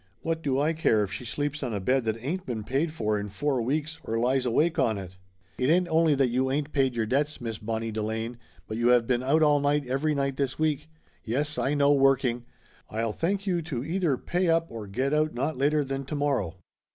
[0.21, 3.19] "What do I care if she sleeps on a bed that ain't been paid for
[3.19, 5.15] in four weeks or lies awake on it?
[5.59, 9.05] It ain't only that you ain't paid your debts, Miss Bonnie Delane, but you have
[9.05, 10.89] been out all night every night this week.
[11.23, 12.45] Yes, I know working!
[12.89, 16.55] I'll thank you to either pay up or get out not later than to morrow